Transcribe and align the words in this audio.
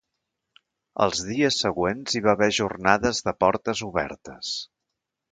Els 1.03 1.19
dies 1.25 1.59
següents 1.65 2.15
hi 2.17 2.21
va 2.27 2.33
haver 2.33 2.47
jornades 2.59 3.19
de 3.27 3.33
portes 3.45 3.83
obertes. 3.89 4.55